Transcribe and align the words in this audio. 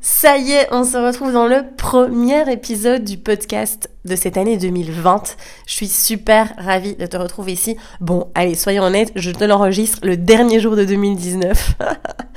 Ça 0.00 0.38
y 0.38 0.52
est, 0.52 0.68
on 0.70 0.84
se 0.84 0.96
retrouve 0.96 1.32
dans 1.32 1.48
le 1.48 1.64
premier 1.76 2.50
épisode 2.52 3.02
du 3.02 3.18
podcast 3.18 3.90
de 4.04 4.14
cette 4.14 4.36
année 4.36 4.56
2020. 4.56 5.36
Je 5.66 5.74
suis 5.74 5.88
super 5.88 6.52
ravie 6.56 6.94
de 6.94 7.04
te 7.06 7.16
retrouver 7.16 7.52
ici. 7.52 7.76
Bon, 8.00 8.30
allez, 8.36 8.54
soyons 8.54 8.84
honnêtes, 8.84 9.10
je 9.16 9.32
te 9.32 9.42
l'enregistre 9.42 9.98
le 10.04 10.16
dernier 10.16 10.60
jour 10.60 10.76
de 10.76 10.84
2019. 10.84 11.74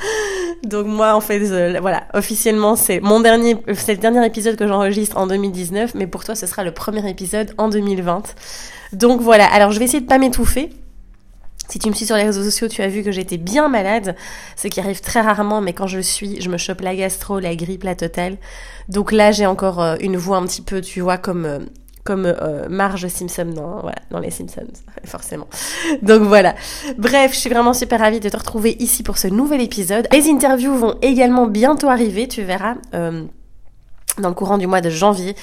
Donc 0.64 0.88
moi, 0.88 1.14
en 1.14 1.22
fait, 1.22 1.40
euh, 1.52 1.78
voilà, 1.80 2.06
officiellement, 2.16 2.76
c'est 2.76 3.00
mon 3.00 3.20
dernier, 3.20 3.56
c'est 3.76 3.94
le 3.94 4.00
dernier 4.00 4.26
épisode 4.26 4.56
que 4.56 4.68
j'enregistre 4.68 5.18
en 5.18 5.28
2019, 5.28 5.94
mais 5.94 6.08
pour 6.08 6.24
toi, 6.24 6.34
ce 6.34 6.48
sera 6.48 6.64
le 6.64 6.72
premier 6.72 7.08
épisode 7.08 7.54
en 7.60 7.70
2020. 7.70 8.24
Donc 8.94 9.22
voilà, 9.22 9.46
alors 9.46 9.72
je 9.72 9.78
vais 9.78 9.86
essayer 9.86 10.02
de 10.02 10.08
pas 10.08 10.18
m'étouffer 10.18 10.72
si 11.72 11.80
tu 11.80 11.90
me 11.90 11.94
suis 11.94 12.06
sur 12.06 12.18
les 12.18 12.24
réseaux 12.24 12.44
sociaux, 12.44 12.68
tu 12.68 12.82
as 12.82 12.90
vu 12.90 13.02
que 13.02 13.14
j'étais 13.14 13.38
bien 13.38 13.70
malade, 13.70 14.18
ce 14.58 14.68
qui 14.68 14.82
arrive 14.82 15.00
très 15.00 15.22
rarement, 15.22 15.62
mais 15.62 15.72
quand 15.72 15.88
je 15.88 16.00
suis, 16.00 16.42
je 16.42 16.50
me 16.50 16.58
chope 16.58 16.82
la 16.82 16.94
gastro, 16.94 17.40
la 17.40 17.56
grippe, 17.56 17.84
la 17.84 17.96
totale. 17.96 18.36
Donc 18.90 19.14
là, 19.14 19.32
j'ai 19.32 19.46
encore 19.46 19.82
euh, 19.82 19.96
une 20.02 20.18
voix 20.18 20.36
un 20.36 20.46
petit 20.46 20.62
peu, 20.62 20.82
tu 20.82 21.00
vois, 21.00 21.18
comme 21.18 21.46
euh, 21.46 21.60
comme 22.04 22.26
euh, 22.26 22.68
Marge 22.68 23.08
Simpson 23.08 23.46
dans, 23.46 23.90
dans 24.10 24.20
les 24.20 24.32
Simpsons, 24.32 24.68
forcément. 25.06 25.48
Donc 26.02 26.24
voilà. 26.24 26.56
Bref, 26.98 27.34
je 27.34 27.38
suis 27.38 27.50
vraiment 27.50 27.74
super 27.74 28.02
ravie 28.02 28.20
de 28.20 28.28
te 28.28 28.36
retrouver 28.36 28.76
ici 28.80 29.02
pour 29.02 29.18
ce 29.18 29.30
nouvel 29.30 29.62
épisode. 29.62 30.10
Les 30.12 30.30
interviews 30.30 30.76
vont 30.76 30.98
également 31.02 31.48
bientôt 31.48 31.88
arriver, 31.88 32.28
tu 32.28 32.42
verras. 32.42 32.76
dans 32.92 34.28
le 34.28 34.34
courant 34.34 34.58
du 34.58 34.68
mois 34.68 34.82
de 34.82 34.90
janvier. 34.90 35.36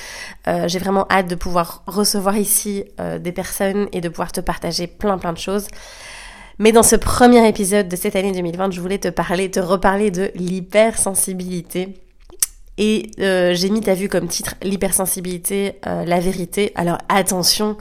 J'ai 0.66 0.78
vraiment 0.78 1.06
hâte 1.10 1.28
de 1.28 1.36
pouvoir 1.36 1.84
recevoir 1.86 2.36
ici 2.36 2.84
des 3.20 3.32
personnes 3.32 3.86
et 3.92 4.00
de 4.00 4.08
pouvoir 4.08 4.32
te 4.32 4.40
partager 4.40 4.88
plein 4.88 5.16
plein 5.16 5.32
de 5.32 5.38
choses. 5.38 5.68
Mais 6.58 6.72
dans 6.72 6.82
ce 6.82 6.96
premier 6.96 7.46
épisode 7.46 7.88
de 7.88 7.94
cette 7.94 8.16
année 8.16 8.32
2020, 8.32 8.72
je 8.72 8.80
voulais 8.80 8.98
te 8.98 9.08
parler, 9.08 9.48
te 9.48 9.60
reparler 9.60 10.10
de 10.10 10.32
l'hypersensibilité. 10.34 11.94
Et 12.78 13.10
euh, 13.20 13.54
j'ai 13.54 13.70
mis, 13.70 13.80
ta 13.80 13.94
vue 13.94 14.08
comme 14.08 14.26
titre, 14.26 14.54
l'hypersensibilité, 14.62 15.76
euh, 15.86 16.04
la 16.04 16.18
vérité. 16.18 16.72
Alors 16.74 16.98
attention, 17.08 17.76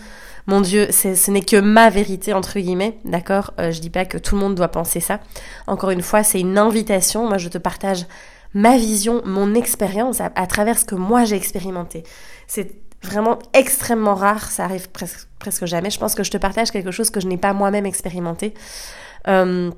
mon 0.45 0.61
Dieu, 0.61 0.89
ce 0.92 1.31
n'est 1.31 1.42
que 1.42 1.58
ma 1.58 1.89
vérité, 1.89 2.34
entre 2.34 2.59
guillemets, 2.59 2.97
d'accord? 3.03 3.53
Euh, 3.59 3.72
Je 3.72 3.80
dis 3.81 3.89
pas 3.89 4.06
que 4.06 4.19
tout 4.19 4.36
le 4.36 4.42
monde 4.42 4.53
doit 4.53 4.67
penser 4.67 5.00
ça. 5.00 5.22
Encore 5.66 5.89
une 5.89 6.03
fois, 6.03 6.23
c'est 6.23 6.39
une 6.39 6.58
invitation. 6.59 7.28
Moi, 7.28 7.39
je 7.39 7.50
te 7.50 7.58
partage 7.58 8.06
ma 8.53 8.78
vision, 8.78 9.22
mon 9.25 9.56
expérience 9.56 10.22
à, 10.22 10.31
à 10.36 10.45
travers 10.45 10.78
ce 10.78 10.86
que 10.86 10.95
moi 10.95 11.25
j'ai 11.25 11.36
expérimenté. 11.36 12.03
C'est 12.47 12.72
vraiment 13.08 13.39
extrêmement 13.53 14.16
rare, 14.16 14.52
ça 14.52 14.66
arrive 14.66 14.89
presque, 14.89 15.66
jamais. 15.66 15.89
Je 15.89 16.00
pense 16.00 16.16
que 16.16 16.23
je 16.23 16.31
te 16.31 16.38
partage 16.38 16.72
quelque 16.72 16.91
chose 16.91 17.09
que 17.09 17.19
je 17.19 17.27
n'ai 17.27 17.38
pas 17.38 17.53
moi-même 17.53 17.86
expérimenté. 17.86 18.53
Euh, 19.27 19.72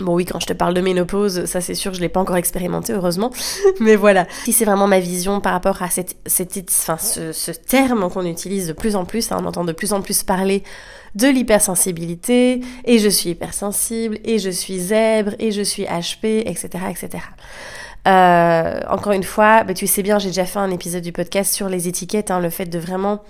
bon 0.00 0.14
oui, 0.14 0.24
quand 0.24 0.40
je 0.40 0.46
te 0.46 0.52
parle 0.52 0.74
de 0.74 0.80
ménopause, 0.80 1.44
ça 1.46 1.60
c'est 1.60 1.74
sûr, 1.74 1.94
je 1.94 2.00
l'ai 2.00 2.08
pas 2.08 2.20
encore 2.20 2.36
expérimenté, 2.36 2.92
heureusement. 2.92 3.30
Mais 3.80 3.96
voilà, 3.96 4.26
si 4.44 4.52
c'est 4.52 4.64
vraiment 4.64 4.86
ma 4.86 5.00
vision 5.00 5.40
par 5.40 5.52
rapport 5.52 5.82
à 5.82 5.90
cette, 5.90 6.16
cette, 6.26 6.56
enfin, 6.68 6.98
ce, 6.98 7.32
ce 7.32 7.50
terme 7.50 8.08
qu'on 8.10 8.26
utilise 8.26 8.68
de 8.68 8.72
plus 8.72 8.96
en 8.96 9.04
plus, 9.04 9.30
hein, 9.32 9.38
on 9.40 9.46
entend 9.46 9.64
de 9.64 9.72
plus 9.72 9.92
en 9.92 10.02
plus 10.02 10.22
parler 10.22 10.62
de 11.14 11.28
l'hypersensibilité, 11.28 12.60
et 12.84 12.98
je 12.98 13.08
suis 13.08 13.30
hypersensible, 13.30 14.18
et 14.24 14.38
je 14.38 14.50
suis 14.50 14.78
zèbre, 14.78 15.32
et 15.38 15.52
je 15.52 15.62
suis 15.62 15.84
HP, 15.84 16.42
etc., 16.44 16.68
etc. 16.90 17.22
Euh, 18.06 18.80
encore 18.90 19.12
une 19.12 19.24
fois, 19.24 19.64
bah, 19.64 19.74
tu 19.74 19.86
sais 19.86 20.02
bien, 20.02 20.18
j'ai 20.18 20.28
déjà 20.28 20.44
fait 20.44 20.58
un 20.58 20.70
épisode 20.70 21.02
du 21.02 21.12
podcast 21.12 21.54
sur 21.54 21.68
les 21.68 21.88
étiquettes, 21.88 22.30
hein, 22.30 22.40
le 22.40 22.50
fait 22.50 22.66
de 22.66 22.78
vraiment 22.78 23.22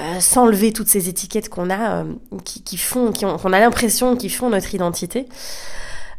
euh, 0.00 0.18
s'enlever 0.18 0.72
toutes 0.72 0.88
ces 0.88 1.08
étiquettes 1.08 1.48
qu'on 1.48 1.70
a, 1.70 2.02
euh, 2.02 2.04
qui, 2.44 2.76
font, 2.76 3.12
qu'on 3.12 3.52
a 3.52 3.60
l'impression 3.60 4.16
qui 4.16 4.28
font 4.28 4.50
notre 4.50 4.74
identité. 4.74 5.28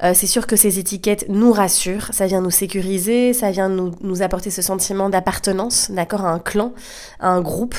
Euh, 0.04 0.14
c'est 0.14 0.28
sûr 0.28 0.48
que 0.48 0.56
ces 0.56 0.80
étiquettes 0.80 1.26
nous 1.28 1.52
rassurent, 1.52 2.08
ça 2.12 2.26
vient 2.26 2.40
nous 2.40 2.52
sécuriser, 2.52 3.34
ça 3.34 3.52
vient 3.52 3.68
nous, 3.68 4.22
apporter 4.22 4.50
ce 4.50 4.62
sentiment 4.62 5.10
d'appartenance, 5.10 5.92
d'accord, 5.92 6.26
à 6.26 6.32
un 6.32 6.40
clan, 6.40 6.74
à 7.20 7.30
un 7.30 7.42
groupe, 7.42 7.76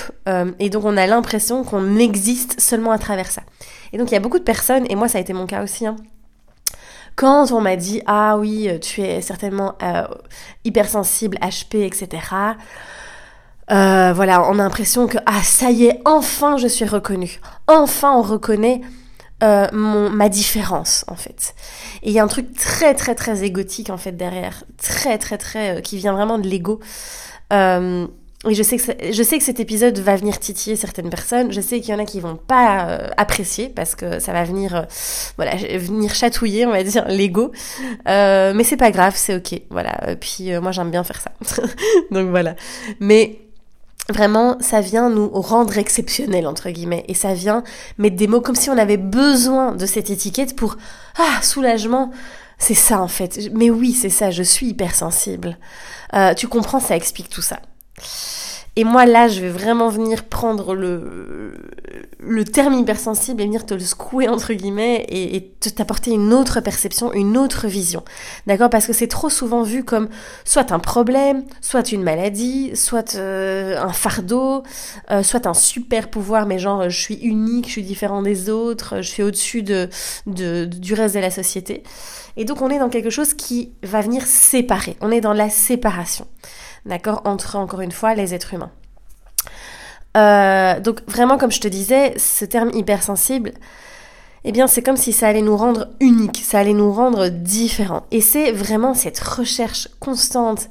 et 0.59 0.71
donc 0.71 0.85
on 0.87 0.97
a 0.97 1.07
l'impression 1.07 1.63
qu'on 1.63 1.99
existe 1.99 2.59
seulement 2.59 2.91
à 2.91 2.99
travers 2.99 3.31
ça. 3.31 3.43
Et 3.93 3.99
donc 3.99 4.11
il 4.11 4.15
y 4.15 4.17
a 4.17 4.21
beaucoup 4.21 4.39
de 4.39 4.45
personnes, 4.45 4.87
et 4.89 4.95
moi 4.95 5.09
ça 5.09 5.19
a 5.19 5.21
été 5.21 5.35
mon 5.35 5.45
cas 5.45 5.63
aussi, 5.63 5.87
hein, 5.87 5.97
quand 7.17 7.51
on 7.51 7.61
m'a 7.61 7.77
dit 7.77 8.03
ah 8.07 8.37
oui, 8.39 8.69
tu 8.81 9.01
es 9.01 9.21
certainement 9.23 9.75
euh, 9.83 10.07
hypersensible, 10.65 11.39
HP, 11.39 11.77
etc. 11.87 12.23
Euh, 13.71 14.13
voilà, 14.15 14.49
on 14.49 14.59
a 14.59 14.63
l'impression 14.63 15.09
que 15.09 15.19
ah 15.27 15.43
ça 15.43 15.71
y 15.71 15.87
est, 15.87 16.01
enfin 16.05 16.57
je 16.59 16.69
suis 16.69 16.85
reconnue. 16.85 17.41
Enfin 17.67 18.13
on 18.13 18.23
reconnaît 18.23 18.83
euh, 19.43 19.67
mon, 19.73 20.11
ma 20.11 20.29
différence 20.29 21.05
en 21.09 21.17
fait. 21.17 21.55
Et 22.03 22.11
il 22.11 22.13
y 22.13 22.19
a 22.19 22.23
un 22.23 22.29
truc 22.29 22.55
très 22.55 22.95
très 22.95 23.15
très 23.15 23.43
égotique 23.43 23.91
en 23.91 23.97
fait 23.97 24.13
derrière, 24.13 24.63
très 24.77 25.19
très 25.19 25.39
très 25.39 25.83
qui 25.83 25.97
vient 25.97 26.13
vraiment 26.13 26.39
de 26.39 26.47
l'ego. 26.47 26.81
Oui, 28.47 28.55
je 28.55 28.63
sais, 28.63 28.77
que 28.77 29.13
je 29.13 29.23
sais 29.25 29.39
que 29.39 29.45
cet 29.45 29.59
épisode 29.59 29.99
va 29.99 30.15
venir 30.15 30.39
titiller 30.39 30.77
certaines 30.77 31.11
personnes. 31.11 31.53
Je 31.53 31.61
sais 31.61 31.81
qu'il 31.81 31.93
y 31.93 31.97
en 31.97 31.99
a 31.99 32.05
qui 32.05 32.21
vont 32.21 32.37
pas 32.37 32.89
euh, 32.89 33.09
apprécier 33.17 33.69
parce 33.69 33.97
que 33.97 34.21
ça 34.21 34.33
va 34.33 34.45
venir, 34.45 34.77
euh, 34.77 34.83
voilà, 35.37 35.57
venir 35.57 36.15
chatouiller, 36.15 36.65
on 36.65 36.71
va 36.71 36.85
dire, 36.85 37.05
l'ego. 37.09 37.51
Euh, 38.09 38.53
mais 38.55 38.63
c'est 38.63 38.77
pas 38.77 38.93
grave, 38.93 39.15
c'est 39.17 39.35
ok. 39.35 39.61
Voilà. 39.71 40.17
Puis 40.21 40.57
moi, 40.61 40.71
j'aime 40.71 40.93
bien 40.93 41.03
faire 41.03 41.21
ça. 41.21 41.33
Donc 42.13 42.31
voilà. 42.31 42.55
Mais 43.01 43.41
Vraiment, 44.09 44.57
ça 44.61 44.81
vient 44.81 45.11
nous 45.11 45.29
rendre 45.29 45.79
exceptionnels, 45.79 46.47
entre 46.47 46.71
guillemets. 46.71 47.05
Et 47.09 47.15
ça 47.15 47.35
vient 47.35 47.65
mettre 47.99 48.15
des 48.15 48.29
mots 48.29 48.41
comme 48.41 48.55
si 48.55 48.71
on 48.71 48.79
avait 48.79 48.99
besoin 48.99 49.73
de 49.73 49.85
cette 49.85 50.11
étiquette 50.11 50.55
pour, 50.55 50.77
ah, 51.19 51.43
soulagement. 51.43 52.13
C'est 52.57 52.75
ça, 52.75 53.01
en 53.01 53.09
fait. 53.09 53.51
Mais 53.53 53.69
oui, 53.69 53.93
c'est 53.93 54.09
ça, 54.09 54.31
je 54.31 54.45
suis 54.45 54.69
hypersensible. 54.69 55.59
Euh, 56.15 56.35
tu 56.35 56.47
comprends, 56.47 56.79
ça 56.79 56.95
explique 56.95 57.29
tout 57.29 57.43
ça. 57.43 57.59
Et 58.79 58.85
moi 58.85 59.07
là, 59.07 59.27
je 59.27 59.41
vais 59.41 59.49
vraiment 59.49 59.89
venir 59.89 60.25
prendre 60.25 60.75
le, 60.75 61.55
le 62.19 62.45
terme 62.45 62.75
hypersensible 62.75 63.41
et 63.41 63.47
venir 63.47 63.65
te 63.65 63.73
le 63.73 63.81
secouer 63.81 64.29
entre 64.29 64.53
guillemets 64.53 65.07
et, 65.09 65.37
et 65.37 65.51
t'apporter 65.75 66.11
une 66.11 66.35
autre 66.35 66.61
perception, 66.61 67.11
une 67.15 67.39
autre 67.39 67.69
vision. 67.69 68.05
D'accord? 68.47 68.69
Parce 68.69 68.87
que 68.87 68.93
c'est 68.93 69.07
trop 69.07 69.31
souvent 69.31 69.63
vu 69.63 69.83
comme 69.83 70.11
soit 70.45 70.73
un 70.73 70.79
problème, 70.79 71.45
soit 71.63 71.91
une 71.91 72.03
maladie, 72.03 72.77
soit 72.77 73.15
euh, 73.15 73.81
un 73.81 73.95
fardeau, 73.95 74.63
euh, 75.11 75.23
soit 75.23 75.47
un 75.47 75.55
super 75.55 76.11
pouvoir, 76.11 76.45
mais 76.45 76.59
genre 76.59 76.91
je 76.91 77.01
suis 77.01 77.15
unique, 77.15 77.69
je 77.69 77.73
suis 77.73 77.83
différent 77.83 78.21
des 78.21 78.51
autres, 78.51 78.97
je 78.97 79.09
suis 79.09 79.23
au-dessus 79.23 79.63
de, 79.63 79.89
de, 80.27 80.67
du 80.67 80.93
reste 80.93 81.15
de 81.15 81.21
la 81.21 81.31
société. 81.31 81.83
Et 82.37 82.45
donc 82.45 82.61
on 82.61 82.69
est 82.69 82.79
dans 82.79 82.91
quelque 82.91 83.09
chose 83.09 83.33
qui 83.33 83.73
va 83.83 84.03
venir 84.03 84.27
séparer. 84.27 84.99
On 85.01 85.11
est 85.11 85.23
dans 85.23 85.33
la 85.33 85.49
séparation 85.49 86.27
d'accord, 86.87 87.23
entre 87.25 87.57
encore 87.57 87.81
une 87.81 87.93
fois 87.93 88.15
les 88.15 88.35
êtres 88.35 88.55
humains. 88.55 88.71
Euh, 90.17 90.81
donc 90.81 91.01
vraiment, 91.07 91.37
comme 91.37 91.53
je 91.53 91.61
te 91.61 91.69
disais, 91.69 92.15
ce 92.17 92.45
terme 92.45 92.71
hypersensible, 92.73 93.53
eh 94.45 94.53
bien 94.53 94.67
c'est 94.67 94.83
comme 94.83 94.97
si 94.97 95.13
ça 95.13 95.29
allait 95.29 95.43
nous 95.43 95.57
rendre 95.57 95.89
uniques, 96.01 96.43
ça 96.43 96.59
allait 96.59 96.73
nous 96.73 96.93
rendre 96.93 97.29
différents. 97.29 98.07
Et 98.11 98.21
c'est 98.21 98.53
vraiment 98.53 98.95
cette 98.95 99.19
recherche 99.19 99.89
constante 100.01 100.69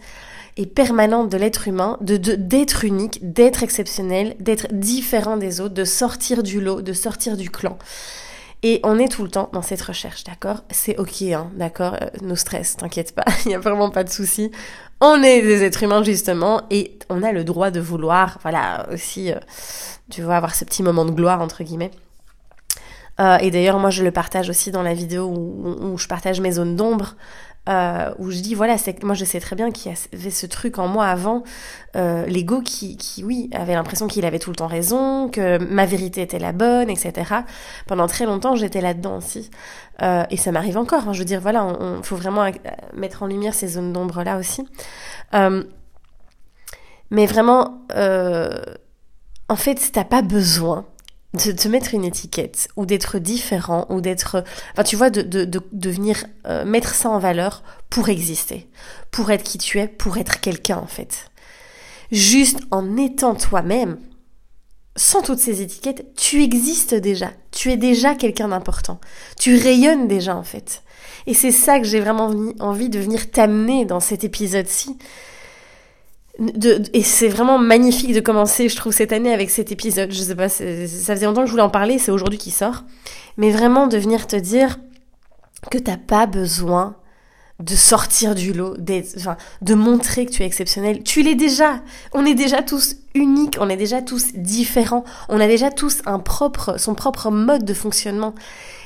et 0.57 0.65
permanente 0.65 1.29
de 1.29 1.37
l'être 1.37 1.67
humain, 1.67 1.97
de 2.01 2.17
d'être 2.17 2.85
unique, 2.85 3.33
d'être 3.33 3.61
exceptionnel, 3.61 4.35
d'être 4.39 4.67
différent 4.71 5.37
des 5.37 5.59
autres, 5.59 5.73
de 5.73 5.83
sortir 5.83 6.41
du 6.41 6.61
lot, 6.61 6.81
de 6.81 6.93
sortir 6.93 7.35
du 7.37 7.49
clan. 7.49 7.77
Et 8.63 8.79
on 8.83 8.97
est 8.97 9.09
tout 9.09 9.23
le 9.23 9.29
temps 9.29 9.49
dans 9.53 9.61
cette 9.61 9.81
recherche, 9.81 10.23
d'accord? 10.23 10.63
C'est 10.71 10.97
ok, 10.97 11.21
hein, 11.23 11.51
d'accord? 11.55 11.97
Euh, 12.01 12.07
Nos 12.21 12.35
stress, 12.35 12.77
t'inquiète 12.77 13.13
pas, 13.13 13.25
il 13.45 13.49
n'y 13.49 13.55
a 13.55 13.59
vraiment 13.59 13.89
pas 13.91 14.03
de 14.03 14.09
souci. 14.09 14.49
On 15.07 15.21
est 15.21 15.43
des 15.43 15.63
êtres 15.63 15.83
humains 15.83 16.01
justement 16.01 16.63
et 16.71 16.97
on 17.11 17.21
a 17.21 17.31
le 17.31 17.43
droit 17.43 17.69
de 17.69 17.79
vouloir, 17.79 18.39
voilà, 18.41 18.87
aussi, 18.91 19.31
euh, 19.31 19.35
tu 20.09 20.23
vois, 20.23 20.35
avoir 20.35 20.55
ce 20.55 20.65
petit 20.65 20.81
moment 20.81 21.05
de 21.05 21.11
gloire 21.11 21.41
entre 21.41 21.63
guillemets. 21.63 21.91
Euh, 23.19 23.37
et 23.37 23.51
d'ailleurs, 23.51 23.77
moi, 23.77 23.91
je 23.91 24.03
le 24.03 24.09
partage 24.09 24.49
aussi 24.49 24.71
dans 24.71 24.81
la 24.81 24.95
vidéo 24.95 25.27
où, 25.27 25.95
je 25.99 26.07
partage 26.07 26.41
mes 26.41 26.53
zones 26.53 26.75
d'ombre, 26.75 27.13
euh, 27.67 28.13
où 28.19 28.29
je 28.29 28.39
dis, 28.39 28.53
voilà, 28.53 28.77
c'est 28.77 29.03
moi, 29.03 29.15
je 29.15 29.25
sais 29.25 29.39
très 29.39 29.55
bien 29.55 29.71
qu'il 29.71 29.91
y 29.91 29.95
avait 30.13 30.29
ce 30.29 30.45
truc 30.45 30.77
en 30.77 30.87
moi 30.87 31.07
avant, 31.07 31.43
euh, 31.95 32.25
l'ego 32.27 32.61
qui, 32.61 32.95
qui, 32.97 33.23
oui, 33.23 33.49
avait 33.53 33.73
l'impression 33.73 34.07
qu'il 34.07 34.25
avait 34.25 34.39
tout 34.39 34.51
le 34.51 34.55
temps 34.55 34.67
raison, 34.67 35.29
que 35.29 35.57
ma 35.57 35.85
vérité 35.85 36.21
était 36.21 36.39
la 36.39 36.51
bonne, 36.51 36.89
etc. 36.89 37.37
Pendant 37.87 38.07
très 38.07 38.25
longtemps, 38.25 38.55
j'étais 38.55 38.81
là-dedans 38.81 39.17
aussi. 39.17 39.49
Euh, 40.01 40.25
et 40.29 40.37
ça 40.37 40.51
m'arrive 40.51 40.77
encore. 40.77 41.07
Hein, 41.07 41.13
je 41.13 41.19
veux 41.19 41.25
dire, 41.25 41.41
voilà, 41.41 41.65
on, 41.65 42.03
faut 42.03 42.15
vraiment 42.15 42.43
euh, 42.43 42.51
mettre 42.93 43.23
en 43.23 43.27
lumière 43.27 43.53
ces 43.53 43.67
zones 43.67 43.93
d'ombre-là 43.93 44.37
aussi. 44.37 44.67
Euh, 45.33 45.63
mais 47.11 47.25
vraiment, 47.25 47.81
en 49.47 49.55
fait, 49.55 49.91
t'as 49.93 50.03
pas 50.03 50.21
besoin 50.21 50.85
de 51.35 51.51
te 51.51 51.67
mettre 51.67 51.93
une 51.93 52.05
étiquette 52.05 52.67
ou 52.75 52.85
d'être 52.85 53.19
différent 53.19 53.85
ou 53.89 54.01
d'être 54.01 54.43
enfin 54.73 54.83
tu 54.83 54.95
vois 54.95 55.09
de, 55.09 55.21
de, 55.21 55.45
de, 55.45 55.89
venir 55.89 56.25
euh, 56.47 56.65
mettre 56.65 56.95
ça 56.95 57.09
en 57.09 57.19
valeur 57.19 57.63
pour 57.89 58.09
exister 58.09 58.67
pour 59.11 59.31
être 59.31 59.43
qui 59.43 59.57
tu 59.57 59.79
es 59.79 59.87
pour 59.87 60.17
être 60.17 60.39
quelqu'un 60.39 60.77
en 60.77 60.87
fait. 60.87 61.29
Juste 62.11 62.59
en 62.71 62.97
étant 62.97 63.35
toi-même 63.35 63.97
sans 64.95 65.21
toutes 65.21 65.39
ces 65.39 65.61
étiquettes 65.61 66.05
tu 66.15 66.43
existes 66.43 66.95
déjà. 66.95 67.31
Tu 67.51 67.71
es 67.71 67.77
déjà 67.77 68.15
quelqu'un 68.15 68.49
d'important. 68.49 68.99
Tu 69.39 69.57
rayonnes 69.57 70.07
déjà 70.07 70.35
en 70.35 70.43
fait. 70.43 70.83
Et 71.27 71.33
c'est 71.33 71.51
ça 71.51 71.79
que 71.79 71.85
j'ai 71.85 71.99
vraiment 71.99 72.31
envie 72.59 72.89
de 72.89 72.99
venir 72.99 73.31
t'amener 73.31 73.85
dans 73.85 73.99
cet 73.99 74.23
épisode-ci 74.23 74.97
et 76.93 77.03
c'est 77.03 77.29
vraiment 77.29 77.57
magnifique 77.57 78.13
de 78.13 78.19
commencer, 78.19 78.67
je 78.67 78.75
trouve, 78.75 78.93
cette 78.93 79.13
année 79.13 79.33
avec 79.33 79.49
cet 79.49 79.71
épisode. 79.71 80.11
Je 80.11 80.21
sais 80.21 80.35
pas, 80.35 80.49
ça 80.49 80.65
faisait 80.65 81.25
longtemps 81.25 81.41
que 81.41 81.47
je 81.47 81.51
voulais 81.51 81.63
en 81.63 81.69
parler, 81.69 81.97
c'est 81.97 82.11
aujourd'hui 82.11 82.37
qu'il 82.37 82.53
sort. 82.53 82.83
Mais 83.37 83.51
vraiment 83.51 83.87
de 83.87 83.97
venir 83.97 84.27
te 84.27 84.35
dire 84.35 84.79
que 85.71 85.77
t'as 85.77 85.97
pas 85.97 86.25
besoin 86.25 86.95
de 87.59 87.73
sortir 87.73 88.35
du 88.35 88.51
lot, 88.51 88.75
de 88.77 89.73
montrer 89.73 90.25
que 90.25 90.31
tu 90.31 90.43
es 90.43 90.45
exceptionnel. 90.45 91.03
Tu 91.03 91.21
l'es 91.21 91.35
déjà. 91.35 91.81
On 92.11 92.25
est 92.25 92.33
déjà 92.33 92.61
tous 92.61 92.97
uniques, 93.13 93.57
on 93.61 93.69
est 93.69 93.77
déjà 93.77 94.01
tous 94.01 94.33
différents, 94.33 95.05
on 95.29 95.39
a 95.39 95.47
déjà 95.47 95.71
tous 95.71 96.01
un 96.05 96.19
propre, 96.19 96.77
son 96.77 96.95
propre 96.95 97.31
mode 97.31 97.63
de 97.63 97.73
fonctionnement. 97.73 98.35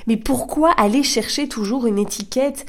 Mais 0.10 0.18
pourquoi 0.18 0.72
aller 0.72 1.04
chercher 1.04 1.48
toujours 1.48 1.86
une 1.86 2.00
étiquette, 2.00 2.66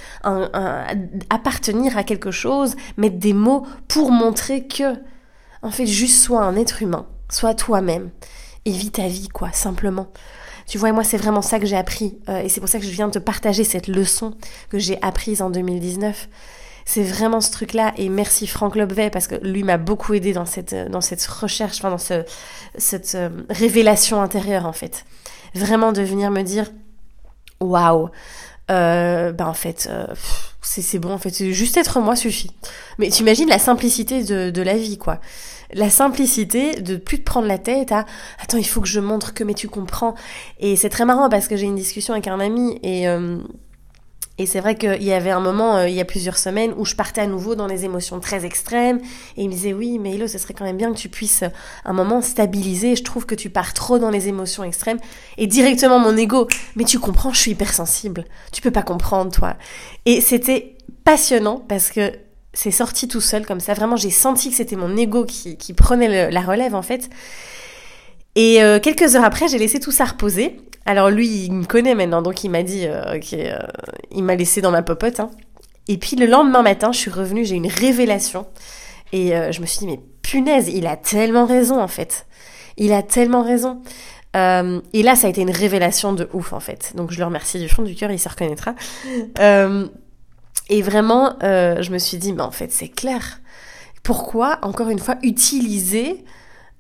appartenir 1.31 1.97
à 1.97 2.05
quelque 2.05 2.31
chose, 2.31 2.77
mettre 2.99 3.17
des 3.17 3.33
mots 3.33 3.67
pour 3.89 4.13
montrer 4.13 4.67
que, 4.67 4.95
en 5.63 5.71
fait, 5.71 5.87
juste 5.87 6.23
sois 6.23 6.43
un 6.43 6.55
être 6.55 6.83
humain, 6.83 7.07
sois 7.31 7.55
toi-même 7.55 8.11
et 8.67 8.73
vis 8.73 8.91
ta 8.91 9.09
vie, 9.09 9.29
quoi, 9.29 9.53
simplement. 9.53 10.09
Tu 10.67 10.77
vois, 10.77 10.93
moi, 10.93 11.03
c'est 11.03 11.17
vraiment 11.17 11.41
ça 11.41 11.59
que 11.59 11.65
j'ai 11.65 11.79
appris. 11.79 12.19
Euh, 12.29 12.43
et 12.43 12.51
c'est 12.51 12.61
pour 12.61 12.69
ça 12.69 12.79
que 12.79 12.85
je 12.85 12.91
viens 12.91 13.09
de 13.09 13.13
te 13.15 13.19
partager 13.19 13.65
cette 13.65 13.89
leçon 13.89 14.35
que 14.69 14.79
j'ai 14.79 14.99
apprise 15.01 15.41
en 15.41 15.49
2019. 15.49 16.29
C'est 16.85 17.05
vraiment 17.05 17.41
ce 17.41 17.51
truc-là. 17.53 17.95
Et 17.97 18.11
merci 18.11 18.47
Franck 18.47 18.77
Lobvet, 18.77 19.09
parce 19.09 19.29
que 19.29 19.37
lui 19.37 19.63
m'a 19.63 19.79
beaucoup 19.79 20.13
aidé 20.13 20.35
dans 20.35 20.45
cette, 20.45 20.75
dans 20.91 21.01
cette 21.01 21.25
recherche, 21.25 21.79
enfin, 21.79 21.89
dans 21.89 21.97
ce, 21.97 22.23
cette 22.77 23.15
euh, 23.15 23.31
révélation 23.49 24.21
intérieure, 24.21 24.67
en 24.67 24.75
fait. 24.75 25.07
Vraiment 25.55 25.93
de 25.93 26.03
venir 26.03 26.31
me 26.31 26.43
dire, 26.43 26.67
waouh, 27.61 28.09
bah 28.69 29.47
en 29.47 29.55
fait, 29.55 29.89
euh, 29.91 30.07
c'est 30.63 30.99
bon, 30.99 31.13
en 31.13 31.19
fait, 31.19 31.53
juste 31.53 31.77
être 31.77 32.01
moi 32.01 32.17
suffit. 32.17 32.51
Mais 32.99 33.11
tu 33.11 33.23
imagines 33.23 33.49
la 33.49 33.59
simplicité 33.59 34.23
de, 34.23 34.51
de 34.51 34.63
la 34.63 34.77
vie, 34.77 34.99
quoi. 34.99 35.21
La 35.73 35.89
simplicité 35.89 36.81
de 36.81 36.97
plus 36.97 37.19
te 37.19 37.25
prendre 37.25 37.47
la 37.47 37.59
tête 37.59 37.93
à 37.93 38.05
attends, 38.43 38.59
il 38.59 38.67
faut 38.67 38.81
que 38.81 38.89
je 38.89 39.01
montre 39.01 39.35
que 39.35 39.45
mais 39.45 39.55
tu 39.55 39.69
comprends. 39.69 40.15
Et 40.59 40.75
c'est 40.77 40.89
très 40.89 41.05
marrant 41.05 41.29
parce 41.29 41.47
que 41.47 41.57
j'ai 41.57 41.67
une 41.67 41.77
discussion 41.77 42.13
avec 42.13 42.27
un 42.27 42.41
ami 42.41 42.79
et 42.83 43.09
euh, 43.09 43.39
et 44.41 44.47
c'est 44.47 44.61
vrai 44.61 44.75
qu'il 44.75 45.03
y 45.03 45.13
avait 45.13 45.31
un 45.31 45.39
moment, 45.39 45.77
euh, 45.77 45.87
il 45.87 45.95
y 45.95 46.01
a 46.01 46.07
plusieurs 46.07 46.39
semaines, 46.39 46.73
où 46.79 46.87
je 46.87 46.95
partais 46.95 47.21
à 47.21 47.27
nouveau 47.27 47.57
dans 47.57 47.67
des 47.67 47.85
émotions 47.85 48.21
très 48.21 48.47
extrêmes. 48.47 48.99
Et 49.37 49.43
il 49.43 49.49
me 49.49 49.53
disait, 49.53 49.75
oui, 49.75 49.99
mais 49.99 50.15
Hello, 50.15 50.27
ce 50.29 50.39
serait 50.39 50.55
quand 50.55 50.65
même 50.65 50.79
bien 50.79 50.91
que 50.95 50.97
tu 50.97 51.11
puisses, 51.11 51.45
un 51.85 51.93
moment, 51.93 52.23
stabiliser. 52.23 52.97
Je 52.97 53.05
trouve 53.05 53.27
que 53.27 53.35
tu 53.35 53.51
pars 53.51 53.75
trop 53.75 53.99
dans 53.99 54.09
les 54.09 54.29
émotions 54.29 54.65
extrêmes. 54.65 54.99
Et 55.37 55.47
directement, 55.47 55.99
mon 55.99 56.17
ego, 56.17 56.49
mais 56.75 56.85
tu 56.85 56.99
comprends, 56.99 57.35
je 57.35 57.39
suis 57.39 57.51
hypersensible. 57.51 58.25
Tu 58.51 58.63
peux 58.63 58.71
pas 58.71 58.83
comprendre, 58.83 59.31
toi. 59.31 59.57
Et 60.07 60.23
c'était 60.23 60.79
passionnant 61.05 61.63
parce 61.69 61.91
que 61.91 62.11
c'est 62.55 62.71
sorti 62.71 63.09
tout 63.09 63.21
seul 63.21 63.45
comme 63.45 63.61
ça. 63.61 63.75
Vraiment, 63.75 63.97
j'ai 63.97 64.09
senti 64.09 64.49
que 64.49 64.57
c'était 64.57 64.75
mon 64.75 64.97
ego 64.97 65.27
qui, 65.27 65.59
qui 65.59 65.75
prenait 65.75 66.31
la 66.31 66.41
relève, 66.41 66.75
en 66.75 66.83
fait. 66.83 67.11
Et 68.37 68.63
euh, 68.63 68.81
quelques 68.81 69.17
heures 69.17 69.25
après, 69.25 69.49
j'ai 69.49 69.59
laissé 69.59 69.81
tout 69.81 69.93
ça 69.93 70.07
reposer. 70.07 70.57
Alors 70.87 71.11
lui, 71.11 71.45
il 71.45 71.53
me 71.53 71.65
connaît 71.65 71.95
maintenant, 71.95 72.23
donc 72.23 72.43
il 72.45 72.51
m'a 72.51 72.63
dit, 72.63 72.87
euh, 72.87 73.17
ok, 73.17 73.33
euh, 73.35 73.59
il 74.13 74.25
m'a 74.25 74.35
laissé 74.35 74.61
dans 74.61 74.71
ma 74.71 74.83
popote. 74.83 75.21
Hein. 75.21 75.31
Et 75.89 75.99
puis 75.99 76.17
le 76.17 76.27
lendemain 76.27 76.63
matin, 76.63 76.93
je 76.93 76.99
suis 76.99 77.11
revenue, 77.11 77.45
j'ai 77.45 77.57
une 77.57 77.69
révélation. 77.69 78.47
Et 79.13 79.31
je 79.51 79.61
me 79.61 79.67
suis 79.67 79.81
dit, 79.81 79.87
mais 79.89 79.99
punaise, 80.23 80.69
il 80.69 80.87
a 80.87 80.97
tellement 80.97 81.45
raison 81.45 81.81
en 81.81 81.89
fait. 81.89 82.27
Il 82.77 82.93
a 82.93 83.03
tellement 83.03 83.43
raison. 83.43 83.83
et 84.35 85.03
là, 85.03 85.17
ça 85.17 85.27
a 85.27 85.31
été 85.31 85.41
une 85.41 85.51
révélation 85.51 86.13
de 86.13 86.29
ouf 86.33 86.53
en 86.53 86.61
fait. 86.61 86.93
Donc 86.95 87.11
je 87.11 87.19
le 87.19 87.25
remercie 87.25 87.59
du 87.59 87.69
fond 87.69 87.83
du 87.83 87.97
cœur, 87.97 88.13
il 88.13 88.21
se 88.21 88.29
reconnaîtra. 88.29 88.77
et 90.69 90.83
vraiment, 90.83 91.35
je 91.41 91.91
me 91.91 91.99
suis 91.99 92.19
dit, 92.19 92.33
mais 92.33 92.43
en 92.43 92.53
fait, 92.53 92.71
c'est 92.71 92.87
clair. 92.89 93.41
Pourquoi, 94.05 94.61
encore 94.63 94.91
une 94.91 95.01
fois, 95.01 95.17
utiliser 95.25 96.25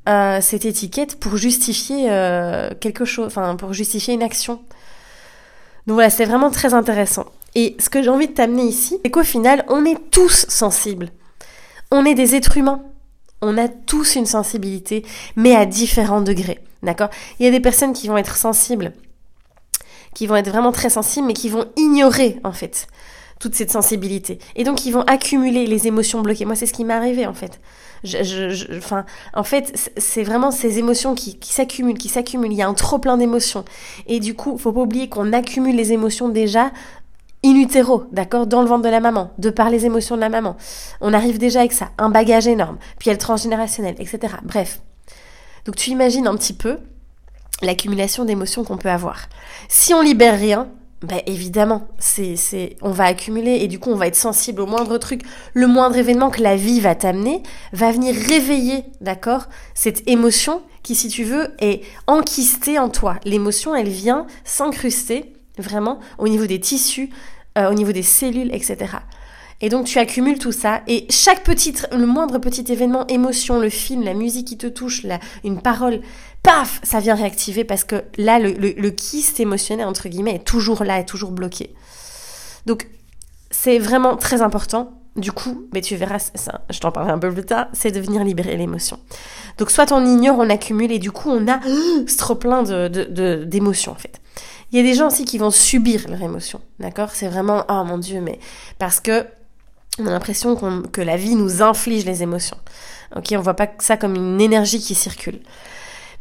euh, 0.08 0.40
cette 0.40 0.64
étiquette 0.64 1.20
pour 1.20 1.36
justifier 1.36 2.10
euh, 2.10 2.70
quelque 2.80 3.04
chose, 3.04 3.26
enfin 3.26 3.54
pour 3.56 3.72
justifier 3.72 4.14
une 4.14 4.22
action. 4.22 4.54
Donc 5.86 5.94
voilà, 5.94 6.10
c'est 6.10 6.24
vraiment 6.24 6.50
très 6.50 6.74
intéressant. 6.74 7.26
Et 7.54 7.76
ce 7.78 7.90
que 7.90 8.02
j'ai 8.02 8.10
envie 8.10 8.28
de 8.28 8.32
t'amener 8.32 8.64
ici, 8.64 8.98
c'est 9.04 9.10
qu'au 9.10 9.24
final, 9.24 9.64
on 9.68 9.84
est 9.84 10.10
tous 10.10 10.46
sensibles. 10.48 11.10
On 11.90 12.04
est 12.04 12.14
des 12.14 12.34
êtres 12.34 12.56
humains. 12.56 12.82
On 13.42 13.58
a 13.58 13.68
tous 13.68 14.16
une 14.16 14.26
sensibilité, 14.26 15.04
mais 15.36 15.56
à 15.56 15.66
différents 15.66 16.20
degrés. 16.20 16.60
D'accord? 16.82 17.08
Il 17.38 17.44
y 17.44 17.48
a 17.48 17.50
des 17.50 17.60
personnes 17.60 17.92
qui 17.92 18.08
vont 18.08 18.16
être 18.16 18.36
sensibles, 18.36 18.92
qui 20.14 20.26
vont 20.26 20.36
être 20.36 20.48
vraiment 20.48 20.72
très 20.72 20.90
sensibles, 20.90 21.26
mais 21.26 21.34
qui 21.34 21.48
vont 21.48 21.66
ignorer, 21.76 22.38
en 22.44 22.52
fait, 22.52 22.86
toute 23.40 23.54
cette 23.54 23.72
sensibilité. 23.72 24.38
Et 24.54 24.62
donc, 24.62 24.86
ils 24.86 24.92
vont 24.92 25.02
accumuler 25.02 25.66
les 25.66 25.88
émotions 25.88 26.20
bloquées. 26.20 26.44
Moi, 26.44 26.54
c'est 26.54 26.66
ce 26.66 26.72
qui 26.72 26.84
m'est 26.84 26.94
arrivé, 26.94 27.26
en 27.26 27.34
fait. 27.34 27.58
Je, 28.04 28.22
je, 28.22 28.78
enfin, 28.78 29.04
en 29.34 29.42
fait, 29.42 29.90
c'est 29.96 30.22
vraiment 30.22 30.50
ces 30.50 30.78
émotions 30.78 31.14
qui, 31.14 31.38
s'accumulent, 31.42 31.98
qui 31.98 32.08
s'accumulent. 32.08 32.52
Il 32.52 32.58
y 32.58 32.62
a 32.62 32.68
un 32.68 32.74
trop 32.74 32.98
plein 32.98 33.16
d'émotions. 33.16 33.64
Et 34.06 34.20
du 34.20 34.34
coup, 34.34 34.56
faut 34.58 34.72
pas 34.72 34.82
oublier 34.82 35.08
qu'on 35.08 35.32
accumule 35.32 35.74
les 35.74 35.92
émotions 35.92 36.28
déjà 36.28 36.70
in 37.42 37.54
utero, 37.54 38.04
d'accord, 38.12 38.46
dans 38.46 38.60
le 38.60 38.68
ventre 38.68 38.82
de 38.82 38.90
la 38.90 39.00
maman, 39.00 39.30
de 39.38 39.48
par 39.48 39.70
les 39.70 39.86
émotions 39.86 40.16
de 40.16 40.20
la 40.20 40.28
maman. 40.28 40.56
On 41.00 41.14
arrive 41.14 41.38
déjà 41.38 41.60
avec 41.60 41.72
ça, 41.72 41.88
un 41.96 42.10
bagage 42.10 42.46
énorme. 42.46 42.76
Puis 42.98 43.10
il 43.10 43.14
y 43.14 43.16
etc. 43.16 44.18
Bref. 44.42 44.80
Donc 45.64 45.76
tu 45.76 45.90
imagines 45.90 46.26
un 46.26 46.36
petit 46.36 46.52
peu 46.52 46.78
l'accumulation 47.62 48.26
d'émotions 48.26 48.64
qu'on 48.64 48.76
peut 48.76 48.90
avoir. 48.90 49.28
Si 49.68 49.94
on 49.94 50.02
libère 50.02 50.38
rien, 50.38 50.68
ben 51.02 51.20
évidemment, 51.26 51.88
c'est, 51.98 52.36
c'est, 52.36 52.76
on 52.82 52.90
va 52.90 53.04
accumuler 53.04 53.56
et 53.62 53.68
du 53.68 53.78
coup 53.78 53.90
on 53.90 53.96
va 53.96 54.06
être 54.06 54.16
sensible 54.16 54.60
au 54.60 54.66
moindre 54.66 54.98
truc, 54.98 55.22
le 55.54 55.66
moindre 55.66 55.96
événement 55.96 56.28
que 56.28 56.42
la 56.42 56.56
vie 56.56 56.80
va 56.80 56.94
t'amener 56.94 57.42
va 57.72 57.90
venir 57.90 58.14
réveiller, 58.14 58.84
d'accord, 59.00 59.48
cette 59.74 60.06
émotion 60.08 60.60
qui, 60.82 60.94
si 60.94 61.08
tu 61.08 61.24
veux, 61.24 61.48
est 61.58 61.82
enquistée 62.06 62.78
en 62.78 62.88
toi. 62.88 63.16
L'émotion, 63.24 63.74
elle 63.74 63.88
vient 63.88 64.26
s'incruster 64.44 65.32
vraiment 65.56 66.00
au 66.18 66.28
niveau 66.28 66.46
des 66.46 66.60
tissus, 66.60 67.10
euh, 67.58 67.70
au 67.70 67.74
niveau 67.74 67.92
des 67.92 68.02
cellules, 68.02 68.54
etc. 68.54 68.96
Et 69.62 69.68
donc 69.68 69.86
tu 69.86 69.98
accumules 69.98 70.38
tout 70.38 70.52
ça 70.52 70.80
et 70.86 71.06
chaque 71.10 71.44
petit, 71.44 71.74
le 71.92 72.06
moindre 72.06 72.38
petit 72.38 72.72
événement, 72.72 73.06
émotion, 73.08 73.58
le 73.58 73.68
film, 73.68 74.02
la 74.02 74.14
musique 74.14 74.46
qui 74.48 74.56
te 74.56 74.66
touche, 74.66 75.04
une 75.44 75.60
parole, 75.60 76.00
paf, 76.42 76.80
ça 76.82 77.00
vient 77.00 77.14
réactiver 77.14 77.64
parce 77.64 77.84
que 77.84 78.04
là, 78.16 78.38
le, 78.38 78.52
le, 78.52 78.72
le 78.72 78.90
kyste 78.90 79.40
émotionnel, 79.40 79.86
entre 79.86 80.08
guillemets, 80.08 80.36
est 80.36 80.44
toujours 80.44 80.84
là, 80.84 80.98
est 80.98 81.04
toujours 81.04 81.32
bloqué. 81.32 81.74
Donc 82.66 82.88
c'est 83.50 83.78
vraiment 83.78 84.16
très 84.16 84.42
important. 84.42 84.96
Du 85.16 85.32
coup, 85.32 85.66
mais 85.74 85.80
tu 85.80 85.96
verras, 85.96 86.20
ça, 86.20 86.62
je 86.70 86.78
t'en 86.78 86.92
parlerai 86.92 87.12
un 87.12 87.18
peu 87.18 87.32
plus 87.32 87.44
tard, 87.44 87.66
c'est 87.72 87.90
de 87.90 88.00
venir 88.00 88.22
libérer 88.22 88.56
l'émotion. 88.56 89.00
Donc 89.58 89.72
soit 89.72 89.90
on 89.90 90.06
ignore, 90.06 90.38
on 90.38 90.48
accumule 90.48 90.92
et 90.92 91.00
du 91.00 91.10
coup 91.10 91.30
on 91.30 91.48
a 91.48 91.58
trop 92.16 92.36
plein 92.36 92.62
de, 92.62 93.44
d'émotions 93.44 93.92
en 93.92 93.96
fait. 93.96 94.20
Il 94.70 94.76
y 94.76 94.80
a 94.80 94.84
des 94.84 94.94
gens 94.94 95.08
aussi 95.08 95.24
qui 95.24 95.36
vont 95.36 95.50
subir 95.50 96.08
leur 96.08 96.22
émotion, 96.22 96.60
d'accord? 96.78 97.10
C'est 97.12 97.26
vraiment, 97.26 97.64
oh 97.68 97.82
mon 97.84 97.98
dieu, 97.98 98.20
mais 98.20 98.38
parce 98.78 99.00
que 99.00 99.26
on 99.98 100.06
a 100.06 100.10
l'impression 100.10 100.54
que 100.92 101.00
la 101.00 101.16
vie 101.16 101.34
nous 101.34 101.60
inflige 101.60 102.04
les 102.06 102.22
émotions. 102.22 102.56
Ok, 103.16 103.34
on 103.36 103.40
voit 103.40 103.54
pas 103.54 103.68
ça 103.80 103.96
comme 103.96 104.14
une 104.14 104.40
énergie 104.40 104.78
qui 104.78 104.94
circule. 104.94 105.40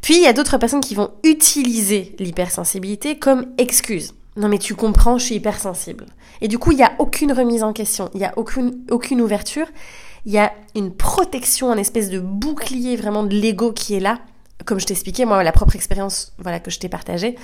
Puis 0.02 0.16
il 0.16 0.24
y 0.24 0.28
a 0.28 0.34
d'autres 0.34 0.58
personnes 0.58 0.82
qui 0.82 0.96
vont 0.96 1.12
utiliser 1.24 2.16
l'hypersensibilité 2.20 3.18
comme 3.18 3.48
excuse. 3.58 4.14
Non 4.38 4.48
mais 4.48 4.58
tu 4.58 4.76
comprends, 4.76 5.18
je 5.18 5.26
suis 5.26 5.36
hypersensible. 5.36 6.06
Et 6.42 6.48
du 6.48 6.58
coup, 6.58 6.72
il 6.72 6.78
n'y 6.78 6.84
a 6.84 6.94
aucune 7.00 7.34
remise 7.34 7.64
en 7.64 7.74
question, 7.74 8.10
il 8.14 8.20
n'y 8.20 8.26
a 8.26 8.34
aucune, 8.38 8.86
aucune 8.90 9.22
ouverture, 9.22 9.68
il 10.26 10.32
y 10.32 10.38
a 10.38 10.54
une 10.76 10.94
protection, 10.94 11.72
une 11.74 11.80
espèce 11.80 12.10
de 12.10 12.20
bouclier 12.20 12.96
vraiment 12.96 13.24
de 13.24 13.36
l'ego 13.36 13.74
qui 13.74 13.96
est 13.96 14.00
là. 14.00 14.20
Comme 14.66 14.80
je 14.80 14.86
t'expliquais, 14.86 15.26
moi, 15.26 15.44
la 15.44 15.52
propre 15.52 15.76
expérience 15.76 16.34
voilà, 16.38 16.60
que 16.60 16.72
je 16.72 16.80
t'ai 16.80 16.90
partagée. 16.90 17.36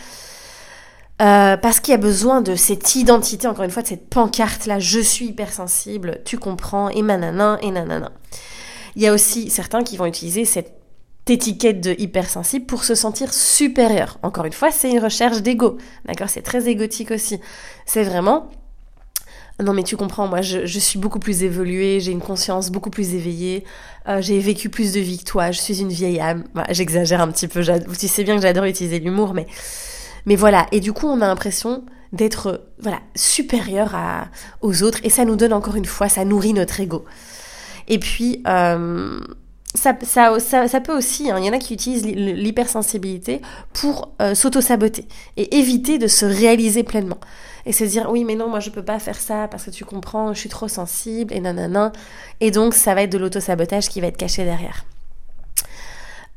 Euh, 1.22 1.56
parce 1.56 1.80
qu'il 1.80 1.94
y 1.94 1.96
a 1.96 1.98
besoin 1.98 2.42
de 2.42 2.56
cette 2.56 2.96
identité, 2.96 3.48
encore 3.48 3.64
une 3.64 3.72
fois, 3.72 3.84
de 3.84 3.88
cette 3.88 4.10
pancarte-là, 4.10 4.80
je 4.80 5.00
suis 5.00 5.28
hypersensible, 5.28 6.22
tu 6.26 6.38
comprends, 6.38 6.90
et 6.90 7.02
nanana, 7.02 7.58
et 7.62 7.72
nanana. 7.72 8.12
Il 8.98 9.02
y 9.02 9.08
a 9.08 9.14
aussi 9.14 9.50
certains 9.50 9.84
qui 9.84 9.96
vont 9.96 10.06
utiliser 10.06 10.44
cette 10.44 10.74
étiquette 11.28 11.82
de 11.82 11.96
hypersensible 11.98 12.66
pour 12.66 12.84
se 12.84 12.96
sentir 12.96 13.34
supérieur. 13.34 14.20
Encore 14.24 14.46
une 14.46 14.54
fois, 14.54 14.72
c'est 14.72 14.92
une 14.92 15.00
recherche 15.00 15.42
d'ego, 15.42 15.78
d'accord 16.06 16.30
C'est 16.30 16.42
très 16.42 16.68
égotique 16.68 17.12
aussi. 17.12 17.40
C'est 17.86 18.04
vraiment 18.04 18.50
non 19.64 19.74
mais 19.74 19.84
tu 19.84 19.96
comprends, 19.96 20.28
moi 20.28 20.42
je, 20.42 20.66
suis 20.66 21.00
beaucoup 21.00 21.20
plus 21.20 21.44
évoluée, 21.44 22.02
j'ai 22.02 22.12
une 22.12 22.20
conscience 22.20 22.72
beaucoup 22.72 22.90
plus 22.90 23.16
éveillée, 23.16 23.64
euh, 24.10 24.22
j'ai 24.22 24.38
vécu 24.40 24.70
plus 24.70 24.92
de 24.92 25.00
vie 25.00 25.20
que 25.20 25.24
toi, 25.24 25.52
je 25.52 25.60
suis 25.62 25.80
une 25.80 25.90
vieille 25.90 26.20
âme. 26.20 26.44
J'exagère 26.72 27.22
un 27.22 27.30
petit 27.30 27.48
peu, 27.48 27.64
tu 27.98 28.08
sais 28.10 28.24
bien 28.26 28.36
que 28.36 28.42
j'adore 28.42 28.66
utiliser 28.66 29.00
l'humour, 29.00 29.34
mais, 29.34 29.48
mais 30.26 30.36
voilà. 30.36 30.68
Et 30.74 30.82
du 30.82 30.92
coup, 30.92 31.08
on 31.08 31.22
a 31.22 31.28
l'impression 31.28 31.86
d'être 32.12 32.68
voilà 32.80 33.00
supérieur 33.16 33.96
à, 33.96 34.28
aux 34.62 34.84
autres, 34.84 35.00
et 35.04 35.10
ça 35.10 35.24
nous 35.24 35.38
donne 35.38 35.54
encore 35.54 35.76
une 35.76 35.86
fois, 35.86 36.10
ça 36.10 36.26
nourrit 36.26 36.54
notre 36.54 36.82
ego. 36.82 37.06
Et 37.88 37.98
puis, 37.98 38.44
euh, 38.48 39.20
ça, 39.76 39.96
ça, 40.40 40.68
ça, 40.68 40.82
peut 40.82 40.96
aussi, 40.96 41.30
hein, 41.30 41.38
il 41.40 41.46
y 41.46 41.50
en 41.50 41.54
a 41.54 41.60
qui 41.60 41.74
utilisent 41.74 42.06
l'hypersensibilité 42.06 43.42
pour 43.74 44.12
euh, 44.22 44.36
s'auto-saboter 44.36 45.08
et 45.38 45.58
éviter 45.58 45.98
de 45.98 46.08
se 46.08 46.26
réaliser 46.26 46.84
pleinement. 46.84 47.20
Et 47.68 47.72
se 47.72 47.84
dire, 47.84 48.10
oui, 48.12 48.24
mais 48.24 48.36
non, 48.36 48.48
moi 48.48 48.60
je 48.60 48.70
peux 48.70 48.84
pas 48.84 49.00
faire 49.00 49.20
ça 49.20 49.48
parce 49.50 49.66
que 49.66 49.72
tu 49.72 49.86
comprends, 49.86 50.34
je 50.34 50.40
suis 50.40 50.50
trop 50.50 50.68
sensible 50.68 51.34
et 51.34 51.40
nanana. 51.40 51.92
Et 52.40 52.52
donc, 52.52 52.74
ça 52.74 52.94
va 52.94 53.04
être 53.04 53.12
de 53.12 53.18
l'auto-sabotage 53.18 53.90
qui 53.90 54.02
va 54.02 54.08
être 54.08 54.18
caché 54.18 54.44
derrière. 54.44 54.86